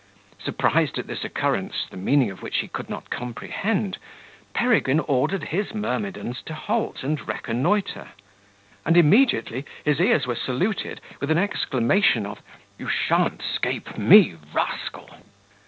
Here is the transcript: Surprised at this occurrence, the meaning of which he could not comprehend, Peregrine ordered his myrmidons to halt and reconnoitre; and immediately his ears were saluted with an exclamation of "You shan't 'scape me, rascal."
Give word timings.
Surprised 0.43 0.97
at 0.97 1.05
this 1.05 1.23
occurrence, 1.23 1.85
the 1.91 1.95
meaning 1.95 2.31
of 2.31 2.41
which 2.41 2.57
he 2.57 2.67
could 2.67 2.89
not 2.89 3.11
comprehend, 3.11 3.99
Peregrine 4.51 4.99
ordered 5.01 5.43
his 5.43 5.75
myrmidons 5.75 6.41
to 6.41 6.55
halt 6.55 7.03
and 7.03 7.27
reconnoitre; 7.27 8.07
and 8.83 8.97
immediately 8.97 9.63
his 9.85 9.99
ears 9.99 10.25
were 10.25 10.33
saluted 10.33 11.01
with 11.19 11.29
an 11.29 11.37
exclamation 11.37 12.25
of 12.25 12.41
"You 12.79 12.89
shan't 12.89 13.43
'scape 13.43 13.95
me, 13.95 14.35
rascal." 14.51 15.07